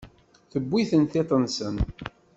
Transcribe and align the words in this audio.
Tewwi-ten 0.51 1.03
tiṭ-nsen. 1.11 1.75